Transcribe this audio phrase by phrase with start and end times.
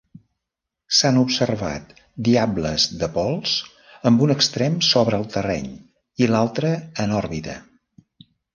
[0.99, 1.91] S'han observat
[2.27, 3.53] diables de pols
[4.11, 5.71] amb un extrem sobre el terreny
[6.25, 7.61] i l'altre en òrbita.